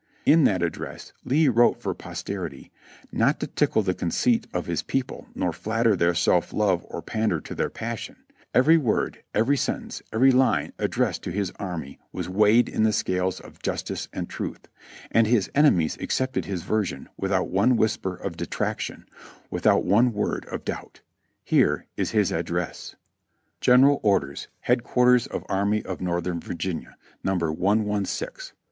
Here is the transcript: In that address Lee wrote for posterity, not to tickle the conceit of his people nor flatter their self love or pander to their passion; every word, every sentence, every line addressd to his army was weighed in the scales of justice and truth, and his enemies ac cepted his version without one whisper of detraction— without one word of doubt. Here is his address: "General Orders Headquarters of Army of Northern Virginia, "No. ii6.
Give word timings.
In 0.25 0.45
that 0.45 0.63
address 0.63 1.13
Lee 1.23 1.47
wrote 1.47 1.79
for 1.79 1.93
posterity, 1.93 2.71
not 3.11 3.39
to 3.39 3.45
tickle 3.45 3.83
the 3.83 3.93
conceit 3.93 4.47
of 4.51 4.65
his 4.65 4.81
people 4.81 5.27
nor 5.35 5.53
flatter 5.53 5.95
their 5.95 6.15
self 6.15 6.51
love 6.53 6.83
or 6.89 7.03
pander 7.03 7.39
to 7.41 7.53
their 7.53 7.69
passion; 7.69 8.15
every 8.51 8.77
word, 8.77 9.21
every 9.35 9.55
sentence, 9.57 10.01
every 10.11 10.31
line 10.31 10.73
addressd 10.79 11.21
to 11.21 11.29
his 11.31 11.51
army 11.59 11.99
was 12.11 12.27
weighed 12.27 12.67
in 12.67 12.81
the 12.81 12.91
scales 12.91 13.39
of 13.41 13.61
justice 13.61 14.07
and 14.11 14.27
truth, 14.27 14.67
and 15.11 15.27
his 15.27 15.51
enemies 15.53 15.97
ac 15.99 16.07
cepted 16.07 16.45
his 16.45 16.63
version 16.63 17.07
without 17.15 17.49
one 17.49 17.77
whisper 17.77 18.15
of 18.15 18.35
detraction— 18.35 19.05
without 19.51 19.85
one 19.85 20.13
word 20.13 20.47
of 20.47 20.65
doubt. 20.65 21.01
Here 21.43 21.85
is 21.95 22.09
his 22.09 22.31
address: 22.31 22.95
"General 23.59 23.99
Orders 24.01 24.47
Headquarters 24.61 25.27
of 25.27 25.45
Army 25.47 25.85
of 25.85 26.01
Northern 26.01 26.39
Virginia, 26.39 26.97
"No. 27.23 27.35
ii6. 27.37 28.53